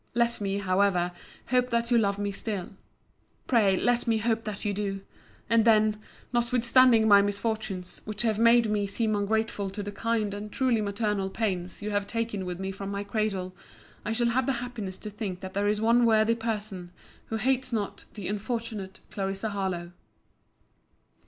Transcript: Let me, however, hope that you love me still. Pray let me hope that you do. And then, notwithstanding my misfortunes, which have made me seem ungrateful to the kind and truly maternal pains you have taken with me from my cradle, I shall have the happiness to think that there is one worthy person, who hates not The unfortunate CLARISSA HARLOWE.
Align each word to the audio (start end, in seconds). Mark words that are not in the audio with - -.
Let 0.15 0.41
me, 0.41 0.57
however, 0.57 1.11
hope 1.51 1.69
that 1.69 1.91
you 1.91 1.97
love 1.99 2.17
me 2.17 2.31
still. 2.31 2.69
Pray 3.45 3.77
let 3.77 4.07
me 4.07 4.17
hope 4.17 4.45
that 4.45 4.65
you 4.65 4.73
do. 4.73 5.01
And 5.47 5.63
then, 5.63 5.99
notwithstanding 6.33 7.07
my 7.07 7.21
misfortunes, 7.21 8.01
which 8.03 8.23
have 8.23 8.39
made 8.39 8.67
me 8.67 8.87
seem 8.87 9.15
ungrateful 9.15 9.69
to 9.69 9.83
the 9.83 9.91
kind 9.91 10.33
and 10.33 10.51
truly 10.51 10.81
maternal 10.81 11.29
pains 11.29 11.83
you 11.83 11.91
have 11.91 12.07
taken 12.07 12.47
with 12.47 12.59
me 12.59 12.71
from 12.71 12.89
my 12.89 13.03
cradle, 13.03 13.55
I 14.03 14.11
shall 14.11 14.29
have 14.29 14.47
the 14.47 14.53
happiness 14.53 14.97
to 14.97 15.11
think 15.11 15.41
that 15.41 15.53
there 15.53 15.67
is 15.67 15.79
one 15.81 16.03
worthy 16.03 16.33
person, 16.33 16.89
who 17.27 17.35
hates 17.35 17.71
not 17.71 18.05
The 18.15 18.27
unfortunate 18.27 19.01
CLARISSA 19.11 19.49
HARLOWE. 19.49 19.91